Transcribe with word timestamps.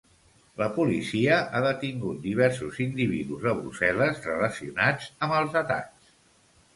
La 0.59 0.67
policia 0.77 1.35
ha 1.57 1.59
detingut 1.65 2.23
diversos 2.23 2.79
individus 2.85 3.45
a 3.51 3.53
Brussel·les 3.59 4.23
relacionats 4.31 5.11
amb 5.27 5.37
els 5.41 5.59
atacs. 5.63 6.15